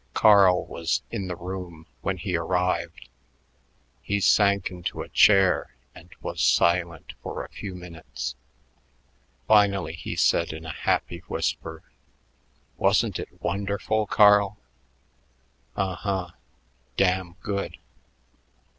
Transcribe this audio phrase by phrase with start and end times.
[0.15, 3.07] Carl was in the room when he arrived.
[4.01, 8.33] He sank into a chair and was silent for a few minutes.
[9.47, 11.83] Finally he said in a happy whisper,
[12.77, 14.57] "Wasn't it wonderful, Carl?"
[15.75, 16.29] "Un huh.
[16.97, 17.77] Damn good."